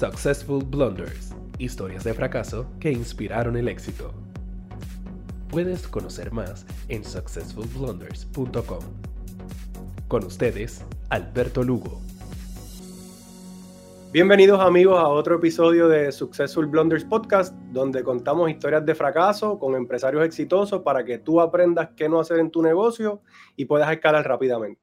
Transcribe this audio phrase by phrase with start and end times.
[0.00, 4.14] Successful Blunders, historias de fracaso que inspiraron el éxito.
[5.50, 8.78] Puedes conocer más en successfulblunders.com.
[10.08, 12.00] Con ustedes, Alberto Lugo.
[14.10, 19.74] Bienvenidos amigos a otro episodio de Successful Blunders Podcast, donde contamos historias de fracaso con
[19.74, 23.20] empresarios exitosos para que tú aprendas qué no hacer en tu negocio
[23.54, 24.80] y puedas escalar rápidamente.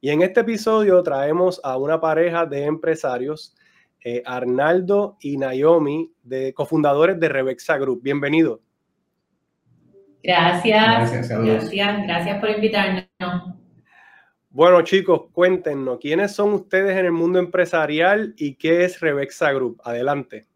[0.00, 3.56] Y en este episodio traemos a una pareja de empresarios,
[4.04, 8.02] eh, Arnaldo y Naomi, de cofundadores de Rebexa Group.
[8.02, 8.60] Bienvenidos.
[10.22, 13.06] Gracias, gracias, gracias, gracias por invitarnos.
[14.50, 19.80] Bueno, chicos, cuéntenos, ¿quiénes son ustedes en el mundo empresarial y qué es Rebexa Group?
[19.82, 20.46] Adelante.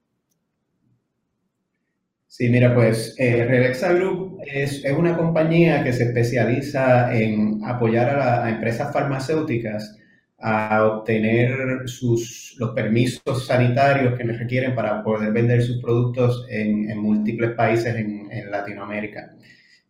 [2.37, 8.51] Sí, mira, pues eh, Rebexa Group es, una compañía que se especializa en apoyar a,
[8.51, 9.97] empresas farmacéuticas
[10.39, 17.53] a obtener sus, los permisos sanitarios que requieren para poder vender sus productos en, múltiples
[17.53, 19.37] países en, en Latinoamérica.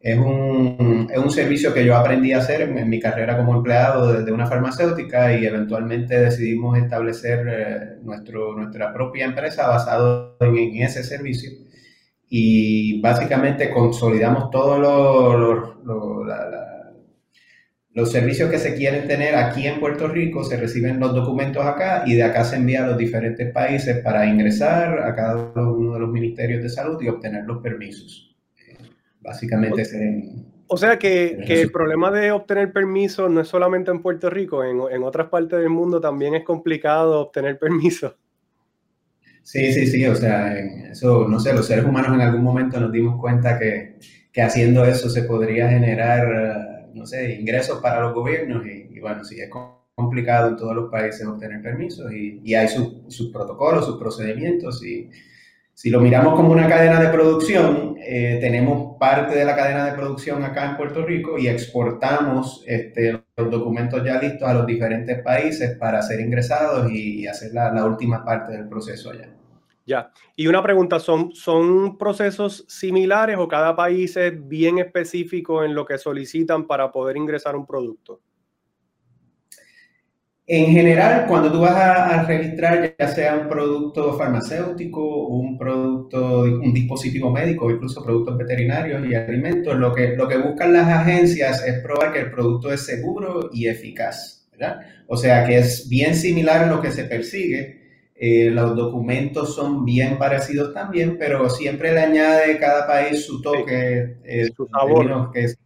[0.07, 4.23] Es un, es un, servicio que yo aprendí a hacer en, mi carrera como empleado
[4.23, 11.03] de, una farmacéutica y eventualmente decidimos establecer eh, nuestro, nuestra propia empresa basado en, ese
[11.03, 11.51] servicio.
[12.29, 15.85] Y básicamente consolidamos todos los,
[17.97, 22.03] los servicios que se quieren tener aquí en Puerto Rico, se reciben los documentos acá
[22.05, 26.01] y de acá se envía a los diferentes países para ingresar a cada uno de
[26.01, 28.37] los ministerios de salud y obtener los permisos.
[29.23, 29.83] Básicamente
[30.67, 35.03] O sea que, el problema de obtener permiso no es solamente en Puerto Rico, en,
[35.03, 38.15] otras partes del mundo también es complicado obtener permiso.
[39.43, 40.55] Sí, sí, sí, o sea,
[40.91, 43.97] eso, no sé, los seres humanos en algún momento nos dimos cuenta que,
[44.43, 49.51] haciendo eso se podría generar, no sé, ingresos para los gobiernos y, bueno, sí, es
[49.95, 55.11] complicado en todos los países obtener permisos y, hay sus protocolos, sus procedimientos y
[55.77, 59.93] si lo miramos como una cadena de producción, eh, tenemos parte de la cadena de
[59.93, 65.23] producción acá en Puerto Rico y exportamos este, los documentos ya listos a los diferentes
[65.23, 69.29] países para ser ingresados y, hacer la, última parte del proceso allá.
[69.87, 75.77] Ya, y una pregunta, ¿son, ¿son procesos similares o cada país es bien específico en
[75.77, 78.21] lo que solicitan para poder ingresar un producto?
[80.49, 86.73] En general, cuando tú vas a, registrar ya sea un producto farmacéutico, un producto, un
[86.73, 91.81] dispositivo médico, incluso productos veterinarios y alimentos, lo que, lo que buscan las agencias es
[91.81, 94.81] probar que el producto es seguro y eficaz, ¿verdad?
[95.09, 97.76] O sea, que es bien similar a lo que se persigue.
[98.19, 104.17] Eh, los documentos son bien parecidos también, pero siempre le añade cada país su toque,
[104.25, 105.31] eh, su sabor.
[105.33, 105.59] Que es,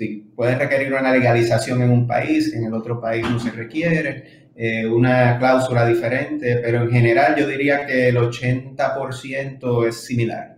[0.00, 4.48] Sí, puede requerir una legalización en un país, en el otro país no se requiere,
[4.56, 10.56] eh, una cláusula diferente, pero en general yo diría que el 80% es similar.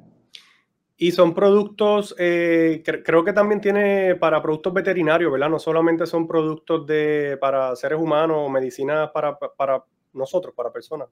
[0.96, 5.50] Y son productos, eh, creo que también tiene para productos veterinarios, ¿verdad?
[5.50, 9.84] No solamente son productos de, para seres humanos o medicinas para, para
[10.14, 11.08] nosotros, para personas.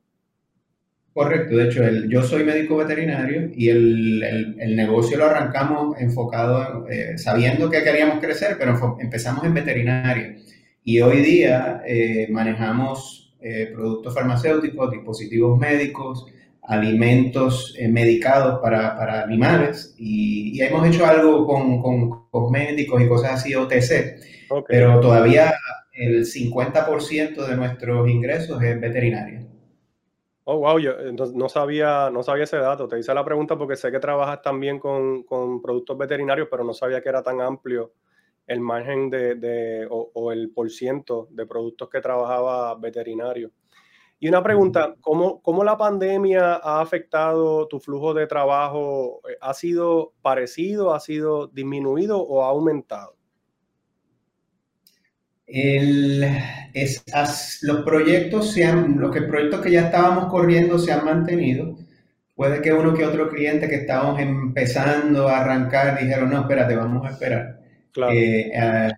[1.13, 7.69] Correcto, de hecho, yo soy médico veterinario y el, negocio lo arrancamos enfocado, eh, sabiendo
[7.69, 10.37] que queríamos crecer, pero empezamos en veterinaria.
[10.85, 16.27] Y hoy día eh, manejamos eh, productos farmacéuticos, dispositivos médicos,
[16.63, 24.21] alimentos medicados para, animales y, hemos hecho algo con, cosméticos y cosas así, OTC,
[24.69, 25.53] pero todavía
[26.01, 29.47] el 50% de nuestros ingresos es veterinaria.
[30.45, 32.89] Oh, wow, yo no sabía, no sabía ese dato.
[32.89, 35.25] Te hice la pregunta porque sé que trabajas también con,
[35.63, 37.93] productos veterinarios, pero no sabía que era tan amplio
[38.47, 43.53] el margen de, o, el por ciento de productos que trabajaba veterinario.
[44.19, 49.21] Y una pregunta, ¿cómo, ¿cómo, la pandemia ha afectado tu flujo de trabajo?
[49.41, 53.20] ¿Ha sido parecido, ha sido disminuido o ha aumentado?
[55.53, 56.25] El,
[56.73, 57.03] es,
[57.63, 61.77] los proyectos se los que, proyectos que ya estábamos corriendo se han mantenido.
[62.35, 67.07] Puede que uno que otro cliente que estábamos empezando a arrancar dijeron, no, espérate, vamos
[67.07, 67.61] a esperar.
[68.13, 68.91] Eh, eh,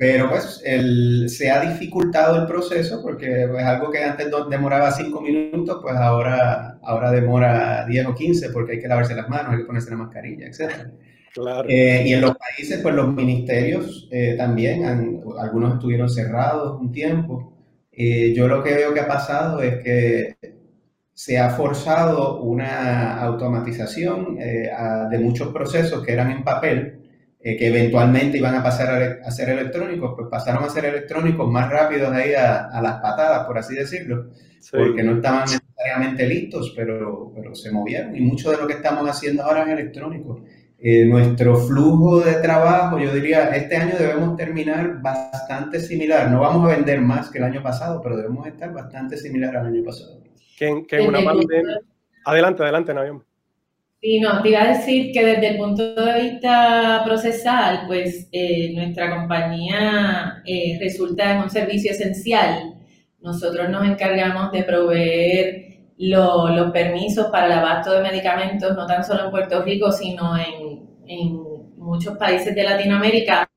[0.00, 4.90] pero pues el, se ha dificultado el proceso porque es pues, algo que antes demoraba
[4.92, 9.52] cinco minutos, pues ahora, ahora demora 10 o 15 porque hay que lavarse las manos,
[9.52, 10.88] hay que ponerse la mascarilla, etc.
[11.68, 14.84] Eh, y en los países, pues los ministerios eh, también,
[15.38, 17.52] algunos estuvieron cerrados un tiempo.
[17.92, 20.36] Eh, yo lo que veo que ha pasado es que
[21.12, 27.00] se ha forzado una automatización de muchos procesos que eran en papel
[27.42, 31.70] eh, que eventualmente iban a pasar a, ser electrónicos, pues pasaron a ser electrónicos más
[31.70, 34.26] rápidos ahí a, las patadas, por así decirlo,
[34.70, 38.14] porque no estaban necesariamente listos, pero, pero se movieron.
[38.14, 40.44] Y mucho de lo que estamos haciendo ahora es electrónico.
[40.82, 46.30] Eh, nuestro flujo de trabajo, yo diría, este año debemos terminar bastante similar.
[46.30, 49.66] No vamos a vender más que el año pasado, pero debemos estar bastante similar al
[49.66, 50.22] año pasado.
[50.56, 51.18] Que, que una
[52.24, 53.24] Adelante, adelante, Navión.
[54.00, 58.72] Sí, no, te iba a decir que desde el punto de vista procesal, pues eh,
[58.74, 62.74] nuestra compañía eh, resulta en un servicio esencial.
[63.20, 69.26] Nosotros nos encargamos de proveer los permisos para el abasto de medicamentos, no tan solo
[69.26, 70.59] en Puerto Rico, sino en,
[71.76, 73.48] muchos países de Latinoamérica.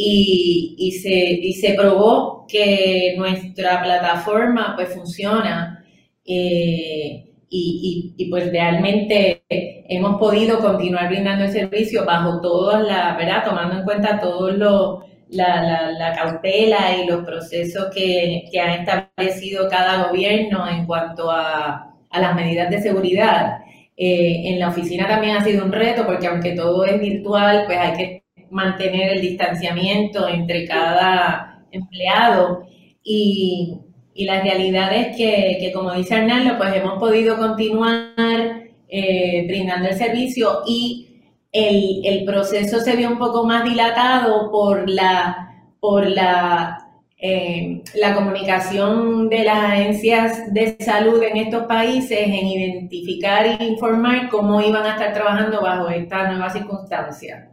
[0.00, 5.84] Y, se, y se probó que nuestra plataforma pues funciona.
[6.24, 13.42] Eh, y, y, pues realmente hemos podido continuar brindando el servicio bajo todas la, ¿verdad?
[13.44, 19.68] Tomando en cuenta todo lo, la, la, cautela y los procesos que, que ha establecido
[19.68, 23.58] cada gobierno en cuanto a, a las medidas de seguridad.
[24.00, 27.78] Eh, en la oficina también ha sido un reto porque aunque todo es virtual, pues
[27.78, 32.64] hay que mantener el distanciamiento entre cada empleado.
[33.02, 33.76] Y,
[34.14, 39.88] y la realidad es que, que como dice Arnaldo, pues hemos podido continuar eh, brindando
[39.88, 41.08] el servicio y
[41.50, 46.87] el, el, proceso se vio un poco más dilatado por la, por la,
[47.20, 54.28] eh, la comunicación de las agencias de salud en estos países en identificar e informar
[54.28, 57.50] cómo iban a estar trabajando bajo esta nueva circunstancia.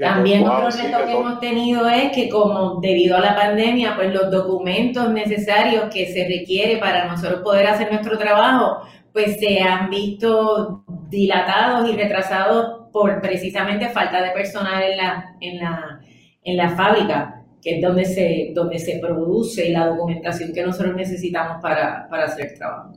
[0.00, 4.30] También otro reto que, hemos tenido es que como debido a la pandemia, pues los
[4.30, 10.82] documentos necesarios que se requiere para nosotros poder hacer nuestro trabajo, pues se han visto
[11.08, 16.00] dilatados y retrasados por precisamente falta de personal en la, en la,
[16.42, 21.60] en la fábrica que es donde se, donde se produce la documentación que nosotros necesitamos
[21.62, 22.92] para, para hacer el trabajo.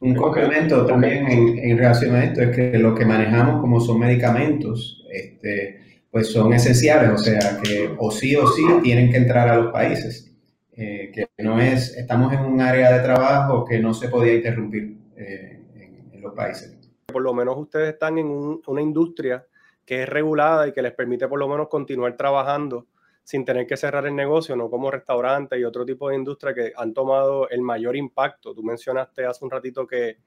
[0.00, 3.98] Un complemento también en, en, relación a esto es que lo que manejamos como son
[3.98, 9.48] medicamentos, este, pues son esenciales, o sea que o sí o sí tienen que entrar
[9.48, 10.30] a los países.
[10.76, 14.96] Eh, que no es, estamos en un área de trabajo que no se podía interrumpir
[15.16, 15.60] eh,
[16.12, 16.76] en, los países.
[17.06, 19.46] Por lo menos ustedes están en una industria
[19.84, 22.86] que es regulada y que les permite por lo menos continuar trabajando
[23.24, 26.72] sin tener que cerrar el negocio, no como restaurantes y otro tipo de industria que
[26.76, 28.54] han tomado el mayor impacto.
[28.54, 30.18] Tú mencionaste hace un ratito que,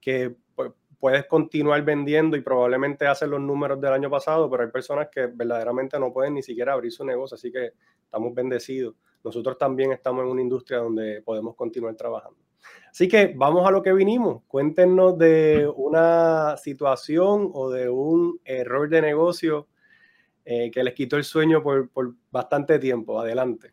[0.00, 0.70] que pues,
[1.00, 5.26] puedes continuar vendiendo y probablemente hacer los números del año pasado, pero hay personas que
[5.26, 7.72] verdaderamente no pueden ni siquiera abrir su negocio, así que
[8.04, 8.94] estamos bendecidos.
[9.24, 12.38] Nosotros también estamos en una industria donde podemos continuar trabajando.
[12.90, 14.44] Así que vamos a lo que vinimos.
[14.46, 19.66] Cuéntenos de una situación o de un error de negocio
[20.48, 23.20] eh, que les quitó el sueño por, por bastante tiempo.
[23.20, 23.72] Adelante.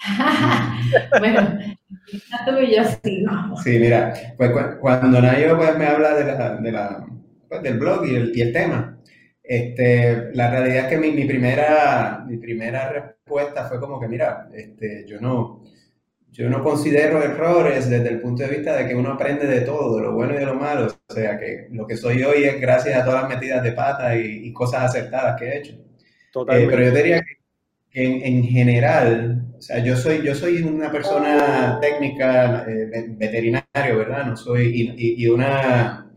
[1.18, 1.58] bueno,
[2.62, 3.26] yo sí.
[3.64, 7.06] Sí, mira, pues cuando Nayo pues, me habla de la, de la,
[7.48, 9.00] pues, del blog y el, y el, tema,
[9.42, 14.48] este, la realidad es que mi, mi, primera, mi primera respuesta fue como que, mira,
[14.54, 15.64] este, yo no,
[16.32, 19.96] yo no considero errores desde el punto de vista de que uno aprende de todo,
[19.96, 20.86] de lo bueno y de lo malo.
[21.08, 24.16] O sea, que lo que soy hoy es gracias a todas las metidas de pata
[24.16, 25.72] y, cosas acertadas que he hecho.
[25.72, 27.22] Eh, pero yo diría
[27.90, 34.26] que, en, general, o sea, yo soy, yo soy una persona técnica, eh, veterinario, ¿verdad?
[34.26, 36.12] No soy, y, una,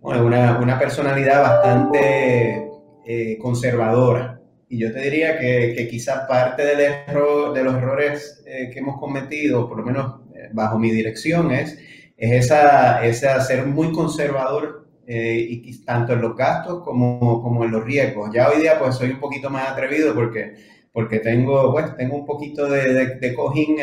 [0.00, 2.66] una, una, personalidad bastante
[3.06, 4.33] eh, conservadora.
[4.74, 8.80] Y yo te diría que, que quizás parte del error, de los errores eh, que
[8.80, 11.78] hemos cometido, por lo menos eh, bajo mi dirección, es,
[12.16, 17.84] es esa, esa ser muy conservador eh, tanto en los gastos como, como en los
[17.84, 18.30] riesgos.
[18.34, 20.54] Ya hoy día pues soy un poquito más atrevido porque,
[20.92, 23.76] porque tengo, pues, tengo un poquito de, de, cojín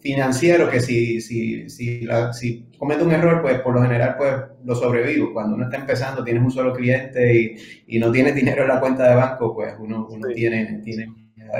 [0.00, 4.34] financiero que si, si, si, la, si comete un error, pues por lo general pues
[4.64, 5.32] lo sobrevivo.
[5.32, 8.80] Cuando uno está empezando, tienes un solo cliente y, y no tienes dinero en la
[8.80, 11.08] cuenta de banco, pues uno, uno tiene, tiene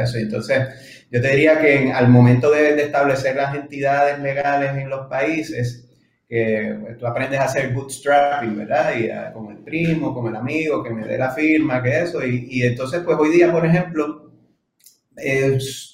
[0.02, 0.18] eso.
[0.18, 5.82] Entonces, yo te diría que al momento de, establecer las entidades legales en los países,
[6.28, 8.94] que pues, tú aprendes a hacer bootstrapping, ¿verdad?
[8.98, 12.24] Y con el primo, con el amigo, que me dé la firma, que eso.
[12.24, 14.25] Y, y entonces, pues hoy día, por ejemplo,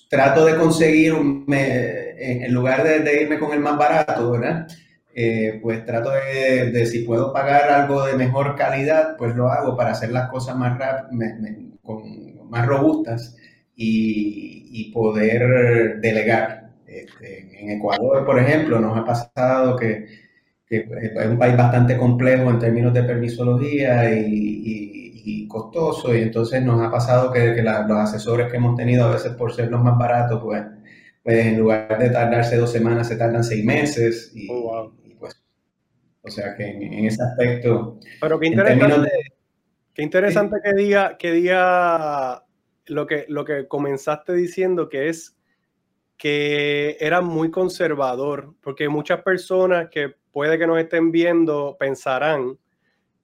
[0.09, 4.67] trato de conseguir, un, en lugar de, irme con el más barato, ¿verdad?
[5.14, 9.91] Eh, pues trato de, si puedo pagar algo de mejor calidad, pues lo hago para
[9.91, 10.79] hacer las cosas más,
[11.83, 13.37] con, más robustas
[13.76, 16.73] y, poder delegar.
[16.87, 20.07] Este, en Ecuador, por ejemplo, nos ha pasado que,
[20.67, 25.02] que es un país bastante complejo en términos de permisología y,
[25.49, 29.52] costoso, y entonces nos ha pasado que, los asesores que hemos tenido, a veces por
[29.52, 30.62] ser los más baratos, pues,
[31.23, 34.33] pues en lugar de tardarse dos semanas, se tardan seis meses.
[34.35, 35.43] Y, oh, pues,
[36.23, 37.99] o sea que en, ese aspecto.
[38.21, 39.11] Pero qué interesante,
[39.95, 42.45] qué interesante que diga, que diga
[42.87, 45.37] lo que, lo que comenzaste diciendo, que es
[46.17, 52.59] que era muy conservador, porque muchas personas que puede que nos estén viendo pensarán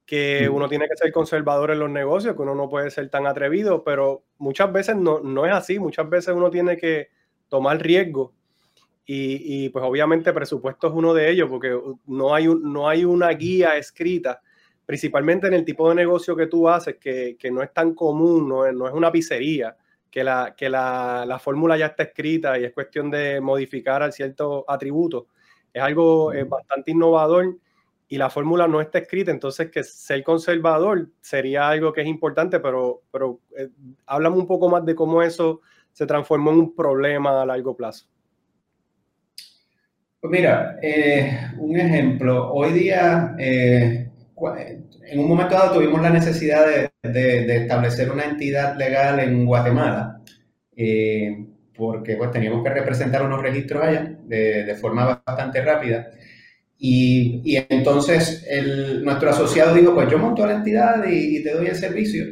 [0.09, 3.27] que uno tiene que ser conservador en los negocios, que uno no puede ser tan
[3.27, 7.11] atrevido, pero muchas veces no, no es así, muchas veces uno tiene que
[7.50, 8.33] tomar riesgo
[9.05, 13.05] y, y, pues obviamente presupuesto es uno de ellos, porque no hay, un, no hay
[13.05, 14.41] una guía escrita,
[14.87, 18.49] principalmente en el tipo de negocio que tú haces, que, que no es tan común,
[18.49, 19.77] no es, no es una pizzería
[20.11, 24.15] que la, que la, la fórmula ya está escrita y es cuestión de modificar al
[24.15, 25.27] cierto atributo.
[25.71, 27.59] Es algo eh, bastante innovador
[28.09, 32.59] y la fórmula no está escrita, entonces que ser conservador sería algo que es importante,
[32.59, 33.69] pero, pero eh,
[34.07, 35.61] háblame un poco más de cómo eso
[35.93, 38.07] se transformó en un problema a largo plazo.
[40.21, 43.37] Pues mira, eh, un ejemplo, hoy día
[45.11, 46.67] en un momento dado tuvimos la necesidad
[47.03, 50.21] de, establecer una entidad legal en Guatemala,
[50.77, 56.11] eh, porque pues, teníamos que representar unos registros allá de, forma bastante rápida.
[56.81, 58.47] Y, entonces
[59.03, 62.25] nuestro asociado dijo, pues yo monto la entidad y, te doy el servicio.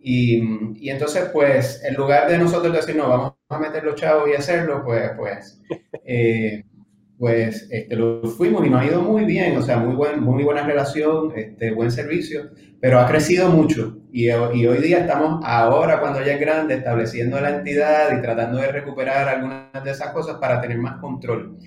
[0.00, 4.34] Y, entonces, pues, en lugar de nosotros decir, no, vamos a meter los chavos y
[4.34, 5.62] hacerlo, pues, pues,
[6.04, 6.64] eh,
[7.16, 10.42] pues este, lo fuimos y nos ha ido muy bien, o sea, muy, buen, muy
[10.42, 13.98] buena relación, este, buen servicio, pero ha crecido mucho.
[14.10, 18.58] Y, y, hoy día estamos ahora, cuando ya es grande, estableciendo la entidad y tratando
[18.58, 21.58] de recuperar algunas de esas cosas para tener más control,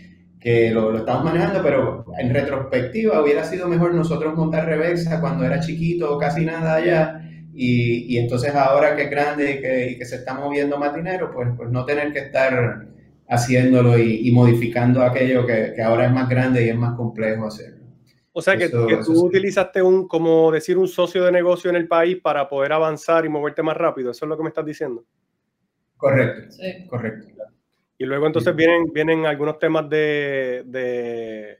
[0.46, 5.44] que lo, lo estamos manejando, pero en retrospectiva hubiera sido mejor nosotros montar Rebexa cuando
[5.44, 7.28] era chiquito o casi nada allá.
[7.52, 10.94] Y, y, entonces ahora que es grande y que, y que se está moviendo más
[10.94, 12.86] dinero, pues, pues no tener que estar
[13.28, 17.84] haciéndolo y, modificando aquello que, ahora es más grande y es más complejo hacerlo.
[18.32, 22.20] O sea que, tú utilizaste un, como decir, un socio de negocio en el país
[22.22, 24.12] para poder avanzar y moverte más rápido.
[24.12, 25.04] Eso es lo que me estás diciendo.
[25.98, 26.86] Correcto, sí.
[26.88, 27.36] correcto.
[27.98, 31.60] Y luego entonces vienen, vienen algunos temas de,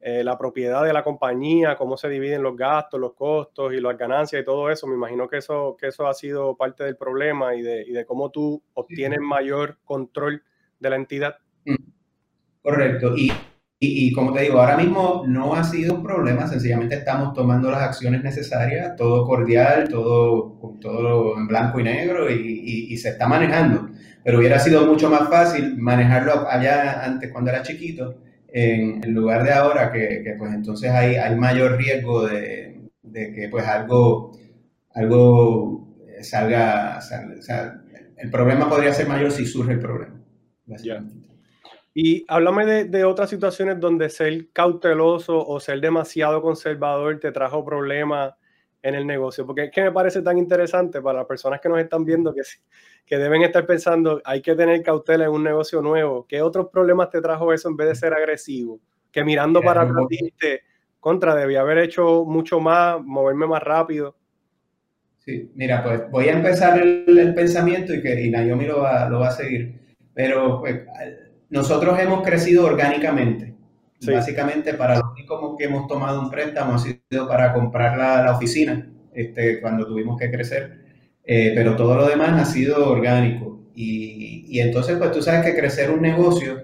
[0.00, 3.98] eh, la propiedad de la compañía, cómo se dividen los gastos, los costos y las
[3.98, 4.86] ganancias y todo eso.
[4.86, 8.06] Me imagino que eso, que eso ha sido parte del problema y de, y de
[8.06, 10.42] cómo tú obtienes mayor control
[10.78, 11.38] de la entidad.
[11.64, 11.74] Mm.
[12.62, 13.16] Correcto.
[13.16, 13.32] Y,
[13.78, 17.82] y, como te digo, ahora mismo no ha sido un problema, sencillamente estamos tomando las
[17.82, 23.90] acciones necesarias, todo cordial, todo, todo en blanco y negro y, y, se está manejando.
[24.24, 29.52] Pero hubiera sido mucho más fácil manejarlo allá antes cuando era chiquito, en, lugar de
[29.52, 34.32] ahora que, que, pues entonces hay, hay mayor riesgo de, de que pues algo,
[34.94, 35.86] algo
[36.22, 36.98] salga,
[38.16, 40.14] el problema podría ser mayor si surge el problema.
[41.98, 48.34] Y háblame de, otras situaciones donde ser cauteloso o ser demasiado conservador te trajo problemas
[48.82, 51.78] en el negocio, porque es que me parece tan interesante para las personas que nos
[51.80, 52.42] están viendo que,
[53.06, 56.26] que deben estar pensando, hay que tener cautela en un negocio nuevo.
[56.28, 58.78] ¿Qué otros problemas te trajo eso en vez de ser agresivo?
[59.10, 60.06] Que mirando para atrás
[61.00, 64.14] contra, debía haber hecho mucho más, moverme más rápido.
[65.16, 69.20] Sí, mira, pues voy a empezar el, pensamiento y que y Naomi lo va, lo
[69.20, 69.86] va a seguir
[70.16, 70.80] pero pues,
[71.50, 73.54] nosotros hemos crecido orgánicamente.
[74.06, 78.92] Básicamente, para lo único que hemos tomado un préstamo ha sido para comprar la, oficina
[79.14, 80.84] este, cuando tuvimos que crecer.
[81.24, 83.64] Eh, pero todo lo demás ha sido orgánico.
[83.74, 86.62] Y, y, entonces, pues tú sabes que crecer un negocio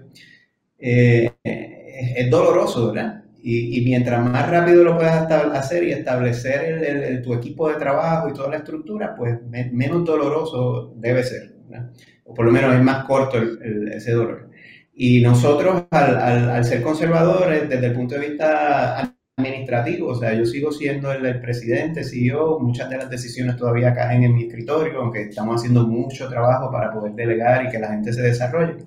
[0.78, 3.24] eh, es, doloroso, ¿verdad?
[3.42, 8.28] Y, y, mientras más rápido lo puedas hacer y establecer el, tu equipo de trabajo
[8.28, 9.40] y toda la estructura, pues
[9.72, 11.54] menos doloroso debe ser.
[11.68, 11.90] ¿verdad?
[12.24, 14.50] o por lo menos es más corto ese dolor.
[14.94, 20.70] Y nosotros, al, ser conservadores, desde el punto de vista administrativo, o sea, yo sigo
[20.70, 25.56] siendo el, presidente, CEO, muchas de las decisiones todavía caen en mi escritorio, aunque estamos
[25.56, 28.86] haciendo mucho trabajo para poder delegar y que la gente se desarrolle.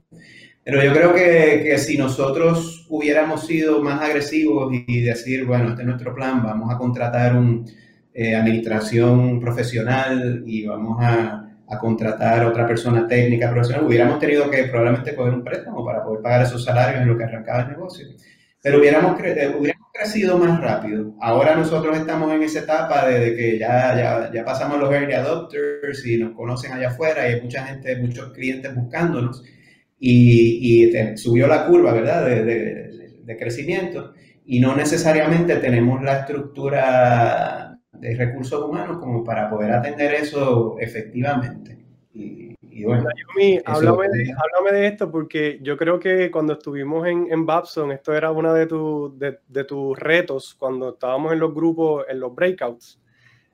[0.63, 5.81] Pero yo creo que, que si nosotros hubiéramos sido más agresivos y, decir, bueno, este
[5.81, 7.65] es nuestro plan, vamos a contratar una
[8.13, 14.49] eh, administración profesional y vamos a a contratar a otra persona técnica, profesional, hubiéramos tenido
[14.49, 17.69] que probablemente coger un préstamo para poder pagar esos salarios en lo que arrancaba el
[17.69, 18.07] negocio.
[18.61, 21.15] Pero hubiéramos, eh, hubiéramos crecido más rápido.
[21.21, 26.05] Ahora nosotros estamos en esa etapa de, que ya, ya, ya, pasamos los early adopters
[26.05, 29.43] y nos conocen allá afuera y hay mucha gente, muchos clientes buscándonos
[29.99, 34.13] y, y subió la curva, ¿verdad?, de, de, de crecimiento.
[34.45, 37.64] y no necesariamente tenemos la estructura
[38.05, 41.83] de recursos humanos como para poder atender eso efectivamente.
[42.13, 43.07] Y, bueno,
[43.65, 44.09] háblame,
[44.73, 48.65] de, esto porque yo creo que cuando estuvimos en, en Babson, esto era uno de,
[49.15, 52.99] de, de, tus retos cuando estábamos en los grupos, en los breakouts.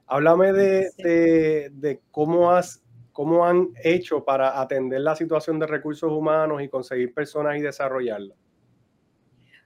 [0.07, 6.61] Háblame de, de cómo, has, cómo han hecho para atender la situación de recursos humanos
[6.61, 8.35] y conseguir personas y desarrollarla.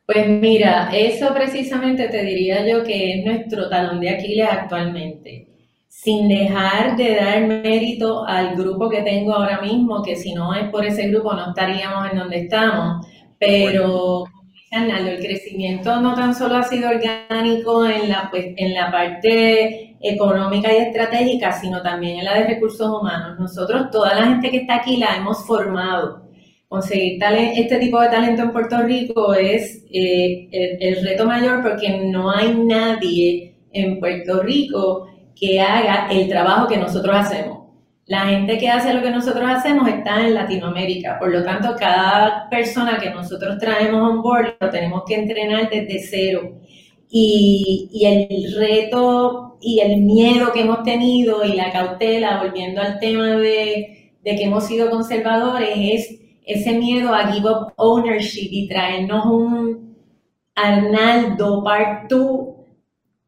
[0.06, 5.48] Pues mira, eso precisamente te diría yo que es nuestro talón de Aquiles actualmente.
[5.88, 10.70] Sin dejar de dar mérito al grupo que tengo ahora mismo, que si no es
[10.70, 13.08] por ese grupo no estaríamos en donde estamos.
[13.40, 14.26] Pero,
[14.72, 19.96] Arnaldo, el crecimiento no tan solo ha sido orgánico en la, pues, en la parte
[20.02, 23.40] económica y estratégica, sino también en la de recursos humanos.
[23.40, 26.25] Nosotros, toda la gente que está aquí, la hemos formado
[26.76, 27.24] conseguir
[27.56, 32.54] este tipo de talento en Puerto Rico es eh, el, reto mayor porque no hay
[32.54, 37.60] nadie en Puerto Rico que haga el trabajo que nosotros hacemos.
[38.08, 42.50] La gente que hace lo que nosotros hacemos está en Latinoamérica, por lo tanto cada
[42.50, 46.60] persona que nosotros traemos on board lo tenemos que entrenar desde cero.
[47.10, 53.00] Y, y el reto y el miedo que hemos tenido y la cautela, volviendo al
[53.00, 58.68] tema de, de que hemos sido conservadores, es ese miedo a give up ownership y
[58.68, 59.96] traernos un
[60.56, 62.48] Arnaldo Part 2,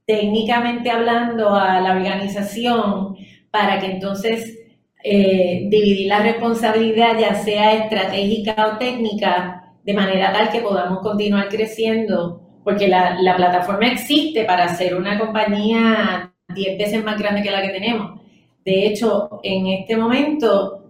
[0.05, 3.17] técnicamente hablando, a la organización
[3.51, 4.57] para que entonces
[5.03, 11.50] eh, dividir la responsabilidad, ya sea estratégica o técnica, de manera tal que podamos continuar
[11.50, 17.51] creciendo, porque la, la plataforma existe para ser una compañía 10 veces más grande que
[17.51, 18.21] la que tenemos.
[18.63, 20.87] De hecho, en este momento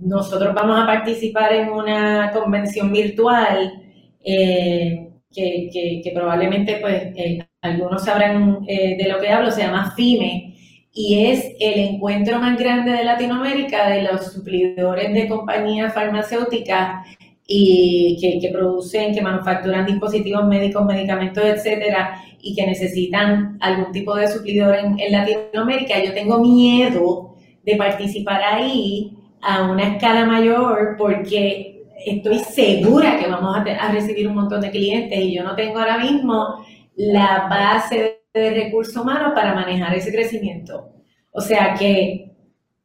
[0.00, 3.82] nosotros vamos a participar en una convención virtual
[4.22, 10.54] eh, que, probablemente pues eh, algunos sabrán eh, de lo que hablo, se llama FIME
[10.92, 17.06] y es el encuentro más grande de Latinoamérica de los suplidores de compañías farmacéuticas
[17.46, 24.28] y que, producen, que manufacturan dispositivos médicos, medicamentos, etcétera, y que necesitan algún tipo de
[24.28, 26.02] suplidor en Latinoamérica.
[26.02, 27.34] Yo tengo miedo
[27.64, 34.34] de participar ahí a una escala mayor porque estoy segura que vamos a, recibir un
[34.34, 36.64] montón de clientes y yo no tengo ahora mismo
[36.96, 40.90] la base de recursos humanos para manejar ese crecimiento.
[41.32, 42.32] O sea que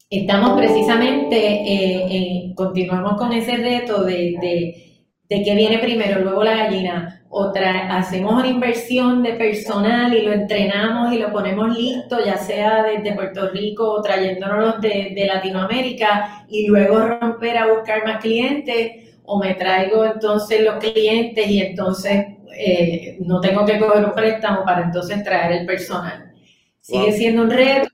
[0.09, 6.43] estamos precisamente, eh, eh, continuamos con ese reto de, de, de que viene primero, luego
[6.43, 12.17] la gallina otra hacemos una inversión de personal y lo entrenamos y lo ponemos listo,
[12.23, 18.05] ya sea desde Puerto Rico o trayéndonos de, de Latinoamérica y luego romper a buscar
[18.05, 22.25] más clientes o me traigo entonces los clientes y entonces
[22.57, 26.31] eh, no tengo que coger un préstamo para entonces traer el personal.
[26.79, 27.89] Sigue siendo un reto.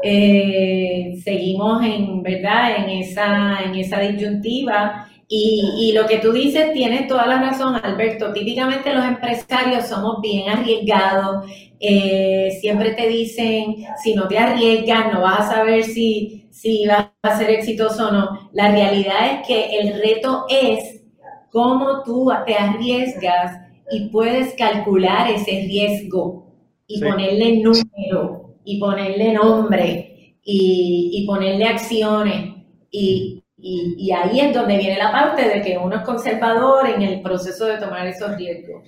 [0.00, 7.04] Eh, seguimos en verdad en esa, en esa disyuntiva y, lo que tú dices tiene
[7.04, 8.32] toda la razón, Alberto.
[8.32, 11.46] Típicamente los empresarios somos bien arriesgados.
[11.80, 17.10] Eh, siempre te dicen, si no te arriesgas, no vas a saber si, si vas
[17.22, 18.50] a ser exitoso o no.
[18.52, 21.02] La realidad es que el reto es
[21.50, 23.60] cómo tú te arriesgas
[23.90, 26.52] y puedes calcular ese riesgo
[26.86, 32.54] y ponerle número y ponerle nombre y, y ponerle acciones.
[32.90, 37.22] Y, y, ahí es donde viene la parte de que uno es conservador en el
[37.22, 38.84] proceso de tomar esos riesgos.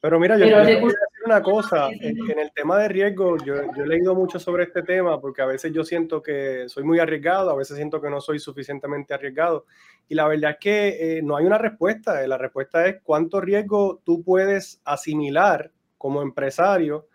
[0.00, 0.80] Pero mira, yo, quiero decir
[1.26, 5.42] una cosa, en, el tema de riesgo, yo, he leído mucho sobre este tema porque
[5.42, 9.12] a veces yo siento que soy muy arriesgado, a veces siento que no soy suficientemente
[9.12, 9.66] arriesgado.
[10.08, 12.24] Y la verdad es que eh, no hay una respuesta.
[12.26, 17.08] La respuesta es cuánto riesgo tú puedes asimilar como empresario,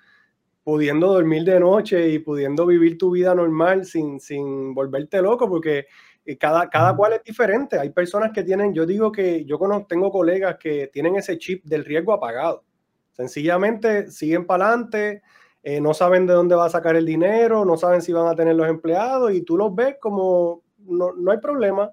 [0.61, 5.87] pudiendo dormir de noche y pudiendo vivir tu vida normal sin, sin volverte loco, porque
[6.35, 7.79] cada, cada cual es diferente.
[7.79, 11.63] Hay personas que tienen, yo digo que yo conozco, tengo colegas que tienen ese chip
[11.63, 12.65] del riesgo apagado.
[13.13, 15.21] Sencillamente siguen para adelante,
[15.63, 18.35] eh, no saben de dónde va a sacar el dinero, no saben si van a
[18.35, 21.91] tener los empleados y tú los ves como no, no hay problema.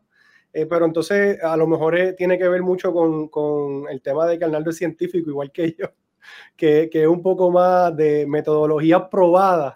[0.52, 4.38] Eh, pero entonces a lo mejor tiene que ver mucho con, con, el tema de
[4.38, 5.86] que Arnaldo es científico, igual que yo,
[6.56, 9.74] que, que es un poco más de metodologías probadas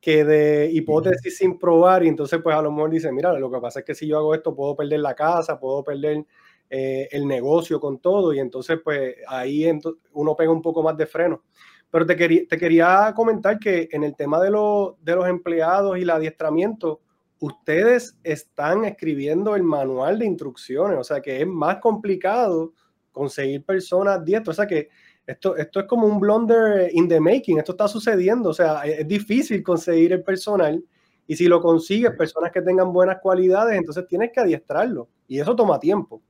[0.00, 3.60] que de hipótesis sin probar y entonces pues a lo mejor dice, mira, lo que
[3.60, 6.24] pasa es que si yo hago esto puedo perder la casa, puedo perder
[6.70, 9.70] eh, el negocio con todo y entonces pues ahí
[10.12, 11.42] uno pega un poco más de freno.
[11.90, 16.02] Pero te, quería, te quería comentar que en el tema de, de los empleados y
[16.02, 17.00] el adiestramiento,
[17.40, 22.72] ustedes están escribiendo el manual de instrucciones, o sea que es más complicado
[23.10, 24.88] conseguir personas diestras, o sea que
[25.30, 29.06] esto, esto es como un blunder in the making, esto está sucediendo, o sea, es,
[29.06, 30.82] difícil conseguir el personal
[31.26, 35.54] y si lo consigues, personas que tengan buenas cualidades, entonces tienes que adiestrarlo y eso
[35.54, 36.20] toma tiempo.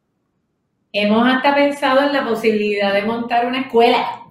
[0.92, 4.26] Hemos hasta pensado en la posibilidad de montar una escuela,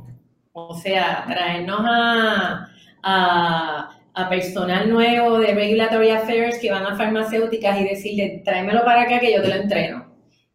[0.53, 2.69] o sea, traernos a,
[3.01, 3.95] a,
[4.29, 9.33] personal nuevo de Regulatory Affairs que van a farmacéuticas y decirle, tráemelo para acá que
[9.33, 10.05] yo te lo entreno.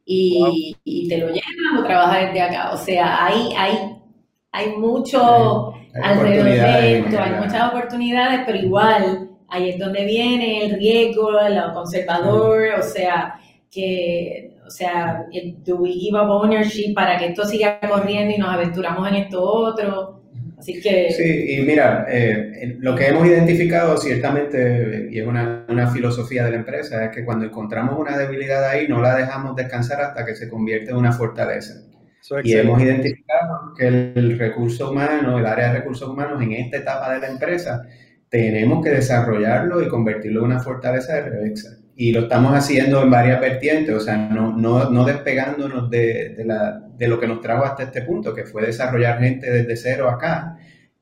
[0.05, 2.73] Y, y te lo llevan o trabajas desde acá.
[2.73, 3.97] O sea, hay, hay
[4.55, 10.79] hay mucho alrededor de esto, hay muchas oportunidades, pero igual ahí es donde viene el
[10.79, 13.35] riesgo, el conservador, o sea,
[13.69, 15.27] que, o sea,
[15.65, 19.43] do we give up ownership para que esto siga corriendo y nos aventuramos en esto
[19.43, 20.23] otro?
[20.57, 21.11] Así que...
[21.11, 26.53] Sí, y mira, eh, lo que hemos identificado ciertamente, y es una, una, filosofía de
[26.53, 30.37] la empresa, es que cuando encontramos una debilidad ahí, no la dejamos descansar hasta que
[30.37, 31.75] se convierte en una fortaleza
[32.43, 37.13] y hemos identificado que el recurso humano, el área de recursos humanos en esta etapa
[37.13, 37.83] de la empresa,
[38.29, 41.79] tenemos que desarrollarlo y convertirlo en una fortaleza de Revexa.
[41.97, 46.45] Y lo estamos haciendo en varias vertientes, o sea, no, no, no despegándonos de, de,
[46.45, 50.09] la, de, lo que nos trajo hasta este punto, que fue desarrollar gente desde cero
[50.09, 50.57] acá,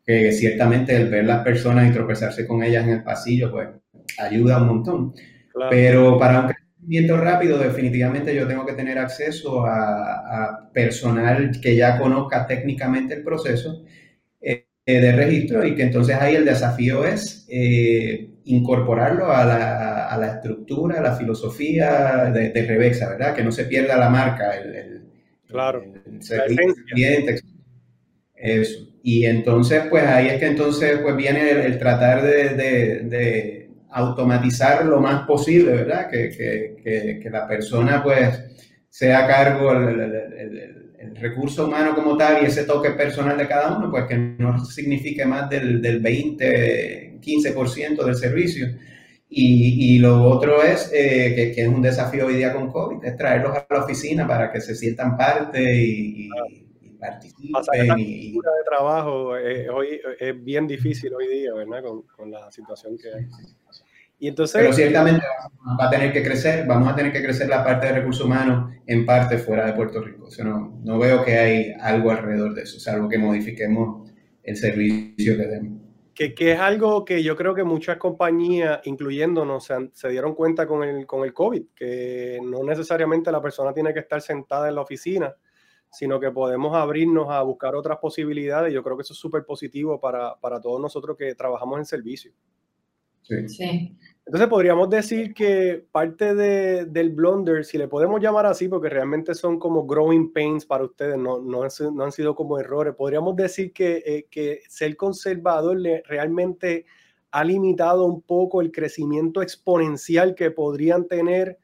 [0.04, 3.68] que ciertamente el ver las personas y tropezarse con ellas en el pasillo, pues
[4.18, 5.14] ayuda un montón.
[5.70, 6.54] Pero para
[7.16, 13.84] rápido, definitivamente yo tengo que tener acceso a, personal que ya conozca técnicamente el proceso
[14.40, 20.16] eh, de registro y que entonces ahí el desafío es eh, incorporarlo a la, a
[20.16, 23.34] la, estructura, a la filosofía de, de, Revexa, ¿verdad?
[23.34, 25.02] Que no se pierda la marca, el,
[25.46, 25.84] claro,
[26.90, 27.40] cliente.
[28.34, 28.88] Eso.
[29.04, 35.26] Y entonces, pues ahí es que entonces pues viene el, tratar de automatizar lo más
[35.26, 36.08] posible, ¿verdad?
[36.10, 38.40] Que, que, que, la persona pues
[38.88, 43.76] sea a cargo el, el, recurso humano como tal y ese toque personal de cada
[43.76, 48.66] uno, pues que no signifique más del, del 20, 15% del servicio.
[49.28, 53.04] Y, y, lo otro es, eh, que, que, es un desafío hoy día con COVID,
[53.04, 57.52] es traerlos a la oficina para que se sientan parte y, y participen.
[57.52, 61.82] Pasar y, de trabajo eh, hoy, es bien difícil hoy día, ¿verdad?
[61.82, 63.26] Con, con la situación que hay.
[64.22, 65.26] Y entonces, Pero ciertamente
[65.80, 68.72] va a tener que crecer, vamos a tener que crecer la parte de recursos humanos
[68.86, 70.28] en parte fuera de Puerto Rico.
[70.28, 74.08] O no, no, veo que hay algo alrededor de eso, salvo que modifiquemos
[74.44, 75.82] el servicio que demos.
[76.14, 80.68] Que, que, es algo que yo creo que muchas compañías, incluyéndonos, se, se, dieron cuenta
[80.68, 84.76] con el, con el COVID, que no necesariamente la persona tiene que estar sentada en
[84.76, 85.34] la oficina,
[85.90, 88.72] sino que podemos abrirnos a buscar otras posibilidades.
[88.72, 92.32] Yo creo que eso es súper positivo para, para todos nosotros que trabajamos en servicio.
[93.22, 93.48] Sí.
[93.48, 93.98] sí.
[94.24, 99.34] Entonces podríamos decir que parte de, del blunder, si le podemos llamar así, porque realmente
[99.34, 103.96] son como growing pains para ustedes, no, no, han sido como errores, podríamos decir que,
[104.06, 106.86] eh, que ser conservador le, realmente
[107.32, 111.58] ha limitado un poco el crecimiento exponencial que podrían tener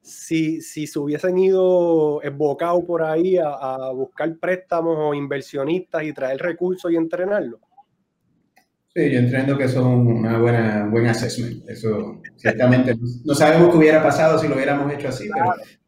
[0.00, 6.12] si, si se hubiesen ido embocado por ahí a, a buscar préstamos o inversionistas y
[6.12, 7.60] traer recursos y entrenarlos.
[8.96, 11.68] Sí, yo entiendo que eso es una buena, buen assessment.
[11.68, 15.28] Eso ciertamente no sabemos qué hubiera pasado si lo hubiéramos hecho así,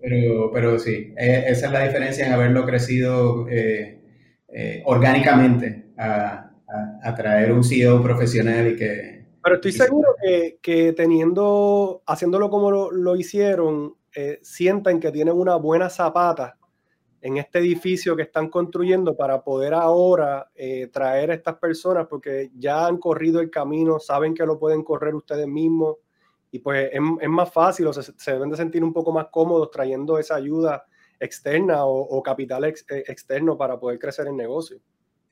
[0.01, 4.01] pero, pero, sí, e, esa es la diferencia en haberlo crecido eh,
[4.49, 6.51] eh, orgánicamente a,
[7.01, 9.25] a, traer un CEO profesional y que...
[9.41, 15.35] Pero estoy seguro que, que, teniendo, haciéndolo como lo, lo hicieron, eh, sientan que tienen
[15.35, 16.59] una buena zapata
[17.27, 22.53] en este edificio que están construyendo para poder ahora eh, traer a estas personas porque
[22.57, 25.97] ya han corrido el camino, saben que lo pueden correr ustedes mismos
[26.53, 30.21] y pues es, más fácil o se, deben de sentir un poco más cómodos trayendo
[30.21, 30.85] esa ayuda
[31.19, 32.75] externa o, capital eh,
[33.09, 34.79] externo para poder crecer el negocio.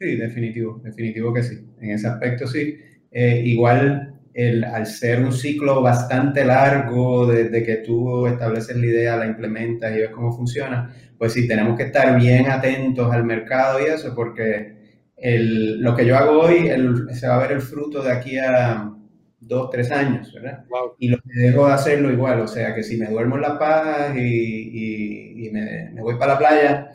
[0.00, 1.64] Sí, definitivo, definitivo que sí.
[1.80, 2.76] En ese aspecto sí.
[3.12, 9.16] Eh, igual el, al ser un ciclo bastante largo desde que tú estableces la idea,
[9.16, 13.80] la implementas y ves cómo funciona, pues sí, tenemos que estar bien atentos al mercado
[13.80, 14.74] y eso, porque
[15.16, 16.68] el, lo que yo hago hoy
[17.12, 18.90] se va a ver el fruto de aquí a
[19.38, 20.64] dos, tres años, ¿verdad?
[20.98, 23.58] Y lo que dejo de hacerlo igual, o sea, que si me duermo en La
[23.58, 26.90] Paz y, y, me, me, voy para la playa,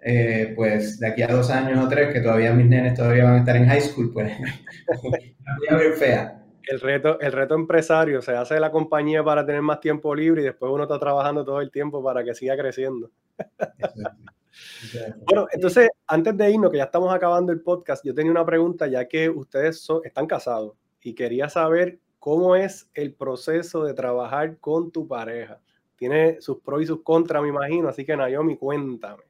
[0.00, 3.34] eh, pues de aquí a dos años o tres, que todavía mis nenes todavía van
[3.34, 4.32] a estar en high school, pues
[5.02, 9.44] voy a ver fea el reto, el reto empresario se hace de la compañía para
[9.44, 12.56] tener más tiempo libre y después uno está trabajando todo el tiempo para que siga
[12.56, 13.10] creciendo.
[15.26, 18.86] bueno, entonces, antes de irnos, que ya estamos acabando el podcast, yo tenía una pregunta,
[18.86, 24.58] ya que ustedes son, están casados y quería saber cómo es el proceso de trabajar
[24.58, 25.60] con tu pareja.
[25.96, 29.22] Tiene sus pros y sus contras, me imagino, así que Naomi, cuéntame.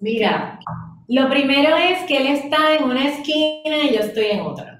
[0.00, 0.60] Mira,
[1.08, 4.77] lo primero es que él está en una esquina y yo estoy en otra.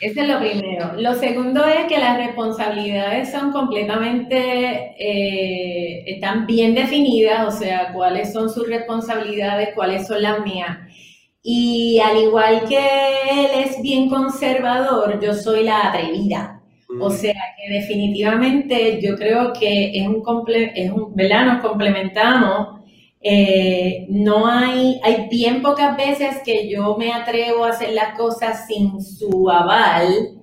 [0.00, 0.92] Ese es lo primero.
[0.98, 8.32] Lo segundo es que las responsabilidades son completamente, eh, están bien definidas, o sea, cuáles
[8.32, 10.78] son sus responsabilidades, cuáles son las mías.
[11.42, 16.60] Y al igual que él es bien conservador, yo soy la atrevida.
[17.00, 17.12] O mm.
[17.12, 20.22] sea que definitivamente yo creo que es un,
[20.74, 21.46] es un ¿verdad?
[21.46, 22.73] Nos complementamos.
[23.26, 28.66] Eh, no hay, hay bien pocas veces que yo me atrevo a hacer las cosas
[28.68, 30.38] sin su aval.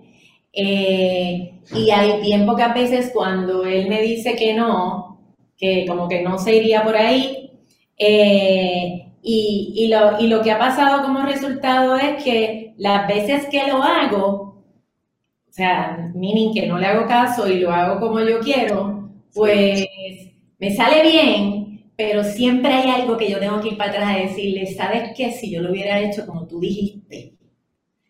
[0.53, 5.19] Eh, y hay bien pocas veces cuando él me dice que no,
[5.57, 7.51] que como que no se iría por ahí.
[7.97, 13.45] Eh, y, y, lo, y lo que ha pasado como resultado es que las veces
[13.51, 14.63] que lo hago,
[15.49, 19.85] o sea, meaning que no le hago caso y lo hago como yo quiero, pues
[20.59, 21.60] me sale bien,
[21.95, 25.31] pero siempre hay algo que yo tengo que ir para atrás a decirle, ¿sabes qué?
[25.31, 27.33] Si yo lo hubiera hecho como tú dijiste.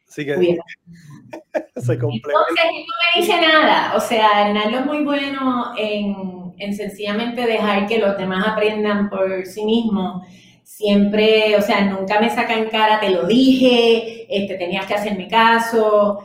[0.07, 0.35] Sí que
[1.75, 2.45] se complementa.
[2.49, 3.95] Entonces, no me dice nada.
[3.95, 9.45] O sea, Hernando es muy bueno en, en sencillamente dejar que los demás aprendan por
[9.45, 10.23] sí mismos
[10.71, 15.27] siempre, o sea, nunca me saca en cara, te lo dije, este, tenías que hacerme
[15.27, 16.19] caso.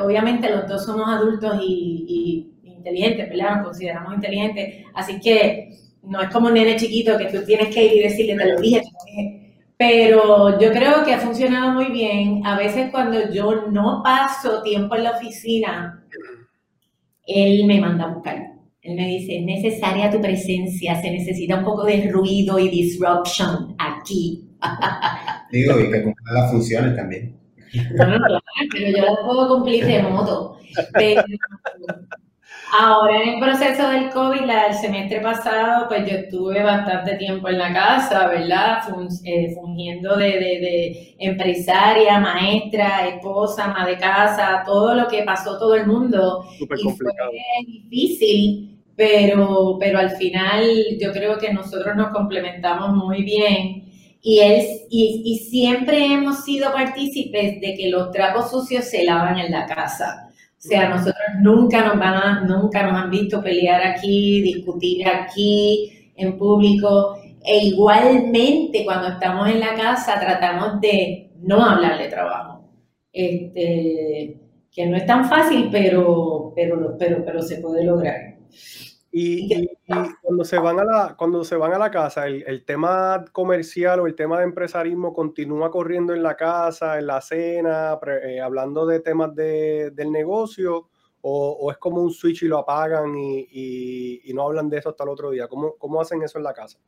[0.00, 3.56] Obviamente los dos somos adultos y, inteligentes, ¿verdad?
[3.56, 5.70] Nos consideramos inteligentes, así que
[6.06, 8.60] no es como un nene chiquito que tú tienes que ir y decirle, te lo
[8.60, 9.42] dije, te lo dije.
[9.78, 12.46] Pero yo creo que ha funcionado muy bien.
[12.46, 16.06] A veces cuando yo no paso tiempo en la oficina,
[17.26, 18.56] él me manda a buscar.
[18.80, 23.74] Él me dice, es necesaria tu presencia, se necesita un poco de ruido y disruption
[23.78, 24.48] aquí.
[25.50, 27.36] Digo, y que cumpla las funciones también.
[27.96, 28.40] Bueno, claro,
[28.72, 30.58] pero yo las puedo cumplir de modo.
[30.94, 31.22] Pero
[32.72, 37.58] ahora en el proceso del COVID, el semestre pasado, pues yo estuve bastante tiempo en
[37.58, 38.82] la casa, ¿verdad?
[39.24, 45.74] Eh, fungiendo de, de, empresaria, maestra, esposa, ama de casa, todo lo que pasó todo
[45.74, 46.44] el mundo.
[46.58, 47.30] Súper complicado.
[47.30, 50.64] fue difícil pero, pero al final
[50.98, 53.84] yo creo que nosotros nos complementamos muy bien
[54.22, 59.38] y, él, y, y siempre hemos sido partícipes de que los trapos sucios se lavan
[59.38, 60.25] en la casa.
[60.58, 66.36] O sea, nosotros nunca nos, van nunca nos han visto pelear aquí, discutir aquí en
[66.38, 67.18] público.
[67.44, 72.64] E igualmente cuando estamos en la casa tratamos de no hablar de trabajo.
[73.12, 74.40] Este,
[74.72, 78.36] que no es tan fácil, pero, pero, pero, pero se puede lograr.
[79.18, 79.70] Y,
[80.22, 84.06] cuando, se van a la, cuando se van a la casa, el, tema comercial o
[84.06, 89.00] el tema de empresarismo continúa corriendo en la casa, en la cena, eh, hablando de
[89.00, 90.90] temas de, del negocio,
[91.22, 95.04] o, es como un switch y lo apagan y, y, no hablan de eso hasta
[95.04, 95.48] el otro día.
[95.48, 96.78] ¿Cómo, cómo hacen eso en la casa?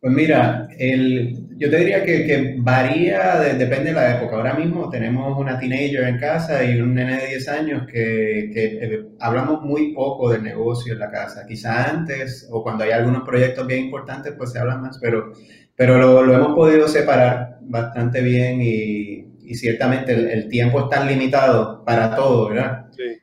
[0.00, 4.36] Pues mira, el, yo te diría que, varía, depende de la época.
[4.36, 8.64] Ahora mismo tenemos una teenager en casa y un nene de 10 años que, que
[8.80, 11.44] eh, hablamos muy poco del negocio en la casa.
[11.46, 15.32] Quizá antes o cuando hay algunos proyectos bien importantes, pues se habla más, pero,
[15.76, 21.04] pero lo, lo hemos podido separar bastante bien y, y ciertamente el, el, tiempo está
[21.04, 22.86] limitado para todo, ¿verdad?
[22.92, 23.19] Sí.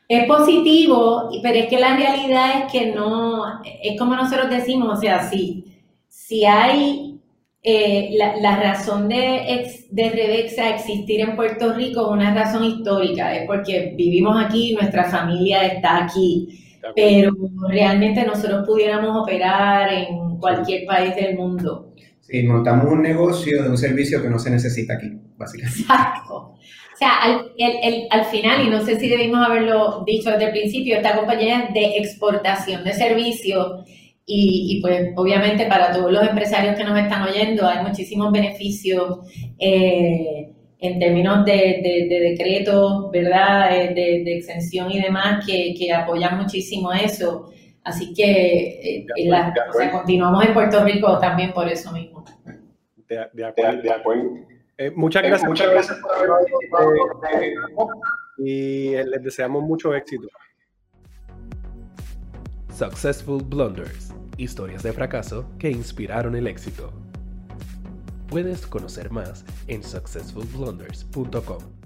[0.09, 5.01] Es positivo, pero es que la realidad es que no, es como nosotros decimos, o
[5.01, 5.64] sea, si,
[6.09, 7.18] si hay
[7.62, 13.47] eh, la, razón de, de Rebexa existir en Puerto Rico es una razón histórica, es
[13.47, 16.63] porque vivimos aquí, nuestra familia está aquí
[16.94, 17.33] pero
[17.68, 21.94] realmente nosotros pudiéramos operar en cualquier país del mundo.
[22.20, 25.81] Sí, montamos un negocio de un servicio que no se necesita aquí, básicamente.
[25.81, 26.55] Exacto.
[26.94, 30.53] O sea, al, el, al final, y no sé si debimos haberlo dicho desde el
[30.53, 33.85] principio, esta compañía es de exportación de servicios
[34.25, 39.18] y, y, pues obviamente para todos los empresarios que nos están oyendo hay muchísimos beneficios.
[39.59, 40.54] Eh,
[40.85, 43.75] en términos de, de, decretos, ¿verdad?
[43.75, 47.51] Eh, de, exención y demás, que, que, apoyan muchísimo eso.
[47.83, 49.07] Así que eh,
[49.90, 52.25] continuamos en Puerto Rico también por eso mismo.
[53.09, 54.23] De, acuerdo.
[54.77, 55.49] Eh, muchas gracias.
[55.49, 57.55] muchas gracias por haber
[58.37, 60.29] y les deseamos mucho éxito.
[62.70, 66.92] Successful Blunders, historias de fracaso que inspiraron el éxito.
[68.35, 71.84] Puedes conocer más en successfulblunders.com.